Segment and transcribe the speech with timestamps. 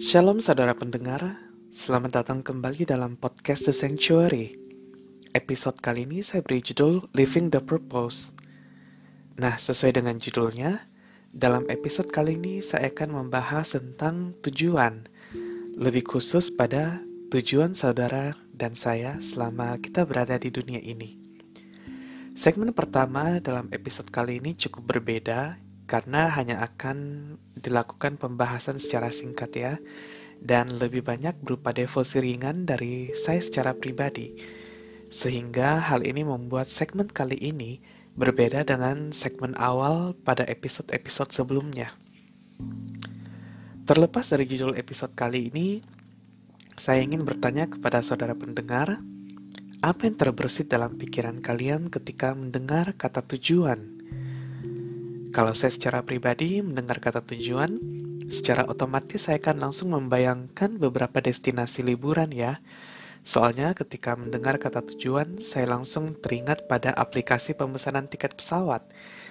[0.00, 1.20] Shalom saudara pendengar,
[1.68, 4.56] selamat datang kembali dalam podcast The Sanctuary.
[5.36, 8.32] Episode kali ini saya beri judul Living the Purpose.
[9.36, 10.88] Nah, sesuai dengan judulnya,
[11.36, 15.04] dalam episode kali ini saya akan membahas tentang tujuan,
[15.76, 21.20] lebih khusus pada tujuan saudara dan saya selama kita berada di dunia ini.
[22.32, 25.60] Segmen pertama dalam episode kali ini cukup berbeda
[25.90, 29.72] karena hanya akan dilakukan pembahasan secara singkat ya,
[30.38, 34.38] dan lebih banyak berupa devosi ringan dari saya secara pribadi.
[35.10, 37.82] Sehingga hal ini membuat segmen kali ini
[38.14, 41.90] berbeda dengan segmen awal pada episode-episode sebelumnya.
[43.82, 45.82] Terlepas dari judul episode kali ini,
[46.78, 49.02] saya ingin bertanya kepada saudara pendengar,
[49.82, 53.99] apa yang terbersit dalam pikiran kalian ketika mendengar kata tujuan?
[55.40, 57.80] Kalau saya secara pribadi mendengar kata tujuan,
[58.28, 62.60] secara otomatis saya akan langsung membayangkan beberapa destinasi liburan ya.
[63.24, 68.84] Soalnya ketika mendengar kata tujuan, saya langsung teringat pada aplikasi pemesanan tiket pesawat,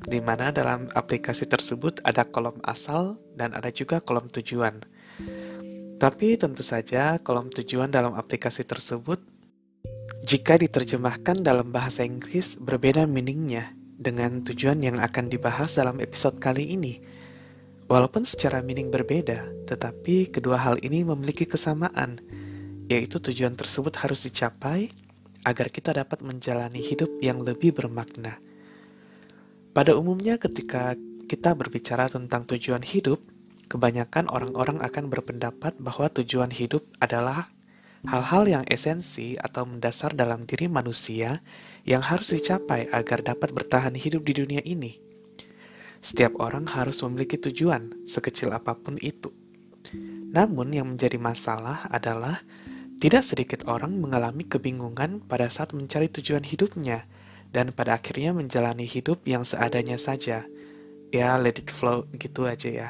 [0.00, 4.80] di mana dalam aplikasi tersebut ada kolom asal dan ada juga kolom tujuan.
[6.00, 9.20] Tapi tentu saja kolom tujuan dalam aplikasi tersebut
[10.24, 16.72] jika diterjemahkan dalam bahasa Inggris berbeda meaningnya dengan tujuan yang akan dibahas dalam episode kali
[16.72, 17.04] ini.
[17.84, 22.16] Walaupun secara meaning berbeda, tetapi kedua hal ini memiliki kesamaan,
[22.88, 24.88] yaitu tujuan tersebut harus dicapai
[25.44, 28.40] agar kita dapat menjalani hidup yang lebih bermakna.
[29.76, 30.96] Pada umumnya, ketika
[31.28, 33.20] kita berbicara tentang tujuan hidup,
[33.70, 37.46] kebanyakan orang-orang akan berpendapat bahwa tujuan hidup adalah
[38.08, 41.44] hal-hal yang esensi atau mendasar dalam diri manusia
[41.84, 44.96] yang harus dicapai agar dapat bertahan hidup di dunia ini.
[46.00, 49.28] Setiap orang harus memiliki tujuan, sekecil apa pun itu.
[50.32, 52.40] Namun, yang menjadi masalah adalah
[53.00, 57.04] tidak sedikit orang mengalami kebingungan pada saat mencari tujuan hidupnya,
[57.52, 60.48] dan pada akhirnya menjalani hidup yang seadanya saja.
[61.10, 62.88] Ya, let it flow gitu aja ya.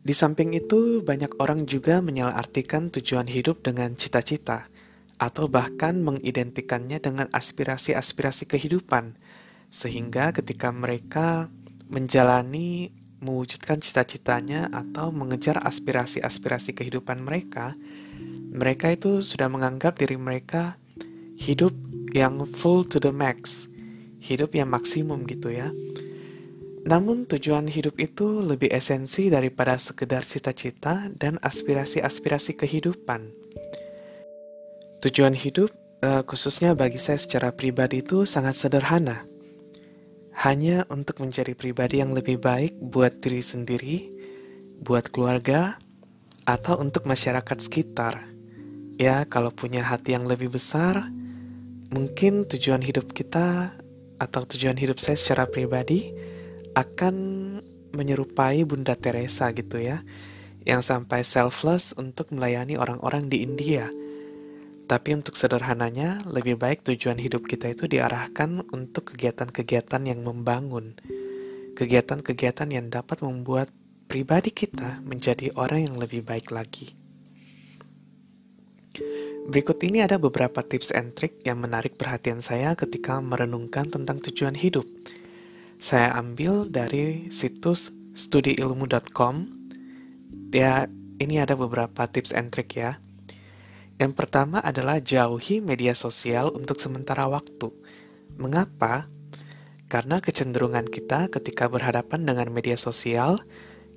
[0.00, 4.64] Di samping itu, banyak orang juga menyalahartikan tujuan hidup dengan cita-cita,
[5.20, 9.12] atau bahkan mengidentikannya dengan aspirasi-aspirasi kehidupan,
[9.68, 11.52] sehingga ketika mereka
[11.92, 17.76] menjalani mewujudkan cita-citanya atau mengejar aspirasi-aspirasi kehidupan mereka,
[18.50, 20.80] mereka itu sudah menganggap diri mereka
[21.36, 21.76] hidup
[22.16, 23.68] yang full to the max,
[24.24, 25.68] hidup yang maksimum gitu ya.
[26.80, 33.36] Namun tujuan hidup itu lebih esensi daripada sekedar cita-cita dan aspirasi-aspirasi kehidupan.
[35.04, 35.68] Tujuan hidup,
[36.00, 39.28] uh, khususnya bagi saya secara pribadi itu sangat sederhana.
[40.40, 43.96] Hanya untuk menjadi pribadi yang lebih baik buat diri sendiri,
[44.80, 45.76] buat keluarga,
[46.48, 48.24] atau untuk masyarakat sekitar.
[48.96, 51.12] Ya, kalau punya hati yang lebih besar,
[51.92, 53.76] mungkin tujuan hidup kita
[54.20, 56.12] atau tujuan hidup saya secara pribadi
[56.74, 57.14] akan
[57.90, 60.02] menyerupai Bunda Teresa gitu ya,
[60.62, 63.90] yang sampai selfless untuk melayani orang-orang di India
[64.90, 70.98] tapi untuk sederhananya, lebih baik tujuan hidup kita itu diarahkan untuk kegiatan-kegiatan yang membangun,
[71.78, 73.70] kegiatan-kegiatan yang dapat membuat
[74.10, 76.98] pribadi kita menjadi orang yang lebih baik lagi.
[79.46, 84.58] Berikut ini ada beberapa tips and trick yang menarik perhatian saya ketika merenungkan tentang tujuan
[84.58, 84.90] hidup.
[85.80, 89.48] Saya ambil dari situs studiilmu.com.
[90.52, 93.00] Ya, ini ada beberapa tips and trick ya.
[93.96, 97.72] Yang pertama adalah jauhi media sosial untuk sementara waktu.
[98.36, 99.08] Mengapa?
[99.88, 103.40] Karena kecenderungan kita ketika berhadapan dengan media sosial,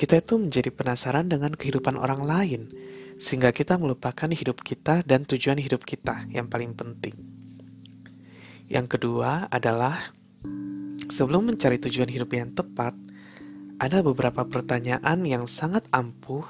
[0.00, 2.72] kita itu menjadi penasaran dengan kehidupan orang lain,
[3.20, 7.20] sehingga kita melupakan hidup kita dan tujuan hidup kita yang paling penting.
[8.64, 10.16] Yang kedua adalah,
[11.08, 12.94] sebelum mencari tujuan hidup yang tepat,
[13.76, 16.44] ada beberapa pertanyaan yang sangat ampuh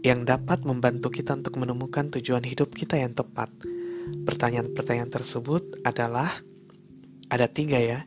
[0.00, 3.50] yang dapat membantu kita untuk menemukan tujuan hidup kita yang tepat.
[4.24, 6.30] Pertanyaan-pertanyaan tersebut adalah
[7.26, 8.06] ada tiga ya.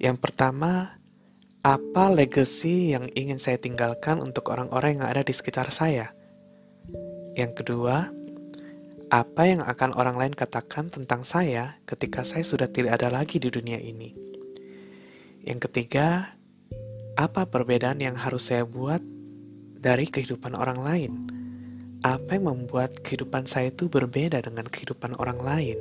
[0.00, 0.96] Yang pertama,
[1.60, 6.16] apa legacy yang ingin saya tinggalkan untuk orang-orang yang ada di sekitar saya?
[7.36, 8.08] Yang kedua,
[9.08, 13.52] apa yang akan orang lain katakan tentang saya ketika saya sudah tidak ada lagi di
[13.52, 14.37] dunia ini?
[15.48, 16.36] Yang ketiga,
[17.16, 19.00] apa perbedaan yang harus saya buat
[19.80, 21.12] dari kehidupan orang lain.
[22.04, 25.80] Apa yang membuat kehidupan saya itu berbeda dengan kehidupan orang lain?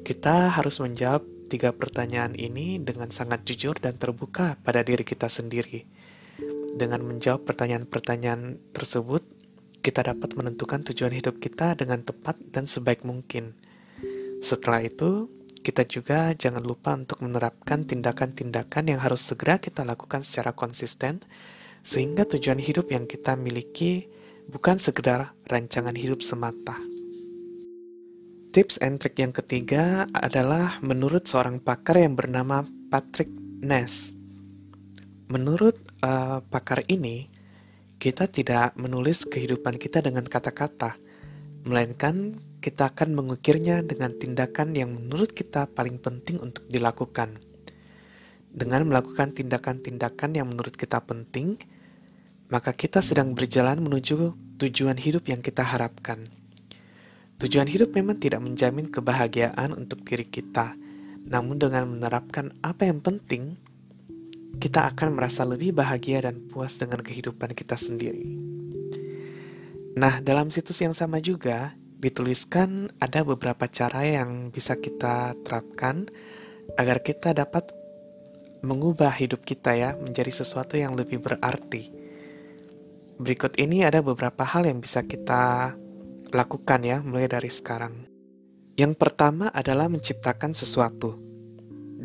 [0.00, 1.20] Kita harus menjawab
[1.52, 5.84] tiga pertanyaan ini dengan sangat jujur dan terbuka pada diri kita sendiri.
[6.80, 9.20] Dengan menjawab pertanyaan-pertanyaan tersebut,
[9.84, 13.52] kita dapat menentukan tujuan hidup kita dengan tepat dan sebaik mungkin.
[14.40, 15.28] Setelah itu,
[15.64, 21.24] kita juga jangan lupa untuk menerapkan tindakan-tindakan yang harus segera kita lakukan secara konsisten,
[21.80, 24.12] sehingga tujuan hidup yang kita miliki
[24.52, 26.76] bukan sekedar rancangan hidup semata.
[28.52, 32.62] Tips and trick yang ketiga adalah menurut seorang pakar yang bernama
[32.92, 33.32] Patrick
[33.64, 34.14] Ness.
[35.32, 37.26] Menurut uh, pakar ini,
[37.96, 40.94] kita tidak menulis kehidupan kita dengan kata-kata,
[41.64, 47.36] melainkan kita akan mengukirnya dengan tindakan yang menurut kita paling penting untuk dilakukan.
[48.48, 51.60] Dengan melakukan tindakan-tindakan yang menurut kita penting,
[52.48, 56.24] maka kita sedang berjalan menuju tujuan hidup yang kita harapkan.
[57.36, 60.72] Tujuan hidup memang tidak menjamin kebahagiaan untuk diri kita,
[61.28, 63.60] namun dengan menerapkan apa yang penting,
[64.56, 68.40] kita akan merasa lebih bahagia dan puas dengan kehidupan kita sendiri.
[70.00, 76.04] Nah, dalam situs yang sama juga dituliskan ada beberapa cara yang bisa kita terapkan
[76.76, 77.72] agar kita dapat
[78.60, 81.88] mengubah hidup kita ya menjadi sesuatu yang lebih berarti.
[83.16, 85.72] Berikut ini ada beberapa hal yang bisa kita
[86.28, 88.04] lakukan ya mulai dari sekarang.
[88.74, 91.14] Yang pertama adalah menciptakan sesuatu.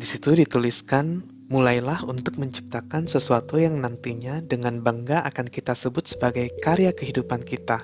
[0.00, 6.46] Di situ dituliskan, mulailah untuk menciptakan sesuatu yang nantinya dengan bangga akan kita sebut sebagai
[6.62, 7.82] karya kehidupan kita.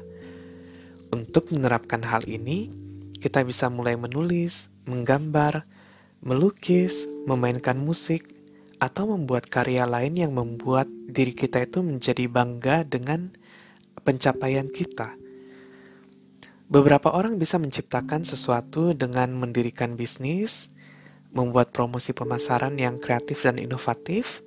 [1.14, 2.70] Untuk menerapkan hal ini,
[3.18, 5.66] kita bisa mulai menulis, menggambar,
[6.22, 8.26] melukis, memainkan musik,
[8.76, 13.32] atau membuat karya lain yang membuat diri kita itu menjadi bangga dengan
[14.04, 15.16] pencapaian kita.
[16.66, 20.68] Beberapa orang bisa menciptakan sesuatu dengan mendirikan bisnis,
[21.30, 24.42] membuat promosi pemasaran yang kreatif dan inovatif,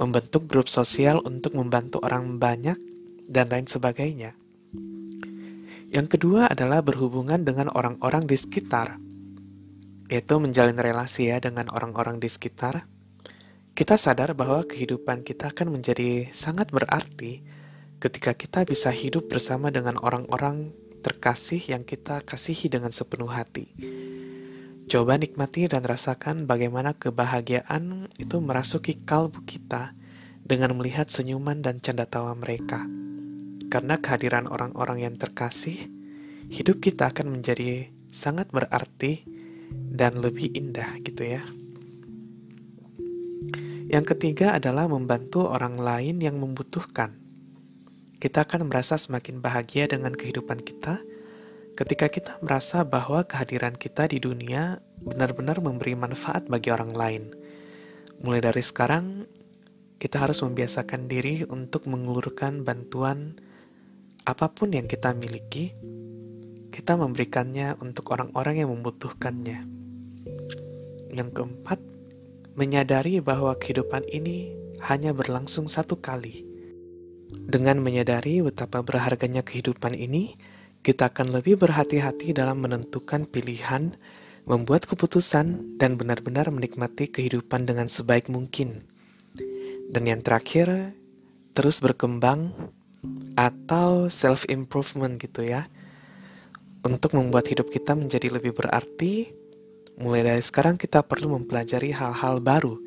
[0.00, 2.80] membentuk grup sosial untuk membantu orang banyak,
[3.28, 4.36] dan lain sebagainya.
[5.92, 8.96] Yang kedua adalah berhubungan dengan orang-orang di sekitar,
[10.08, 12.88] yaitu menjalin relasi ya dengan orang-orang di sekitar.
[13.76, 17.44] Kita sadar bahwa kehidupan kita akan menjadi sangat berarti
[18.00, 20.72] ketika kita bisa hidup bersama dengan orang-orang
[21.04, 23.68] terkasih yang kita kasihi dengan sepenuh hati.
[24.88, 29.92] Coba nikmati dan rasakan bagaimana kebahagiaan itu merasuki kalbu kita
[30.40, 32.88] dengan melihat senyuman dan canda tawa mereka.
[33.72, 35.88] Karena kehadiran orang-orang yang terkasih,
[36.52, 39.24] hidup kita akan menjadi sangat berarti
[39.72, 41.40] dan lebih indah gitu ya.
[43.88, 47.22] Yang ketiga adalah membantu orang lain yang membutuhkan
[48.22, 51.02] kita akan merasa semakin bahagia dengan kehidupan kita
[51.74, 57.34] ketika kita merasa bahwa kehadiran kita di dunia benar-benar memberi manfaat bagi orang lain.
[58.22, 59.26] Mulai dari sekarang,
[59.98, 63.34] kita harus membiasakan diri untuk mengulurkan bantuan
[64.22, 65.74] apa pun yang kita miliki,
[66.70, 69.66] kita memberikannya untuk orang-orang yang membutuhkannya.
[71.12, 71.78] Yang keempat,
[72.54, 76.52] menyadari bahwa kehidupan ini hanya berlangsung satu kali
[77.32, 80.36] dengan menyadari betapa berharganya kehidupan ini,
[80.84, 83.96] kita akan lebih berhati-hati dalam menentukan pilihan,
[84.44, 88.84] membuat keputusan, dan benar-benar menikmati kehidupan dengan sebaik mungkin.
[89.92, 90.96] Dan yang terakhir,
[91.56, 92.52] terus berkembang
[93.34, 95.66] atau self-improvement gitu ya.
[96.82, 99.30] Untuk membuat hidup kita menjadi lebih berarti,
[99.98, 102.78] mulai dari sekarang kita perlu mempelajari hal-hal baru.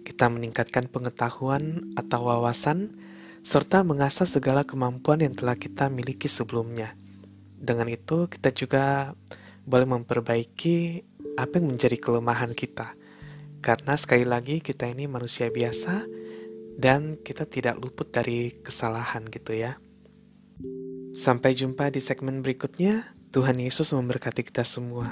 [0.00, 2.96] Kita meningkatkan pengetahuan atau wawasan,
[3.44, 6.96] serta mengasah segala kemampuan yang telah kita miliki sebelumnya.
[7.60, 9.12] Dengan itu, kita juga
[9.64, 11.04] boleh memperbaiki
[11.40, 12.96] apa yang menjadi kelemahan kita.
[13.64, 16.23] Karena sekali lagi kita ini manusia biasa
[16.74, 19.78] dan kita tidak luput dari kesalahan gitu ya.
[21.14, 23.14] Sampai jumpa di segmen berikutnya.
[23.30, 25.10] Tuhan Yesus memberkati kita semua.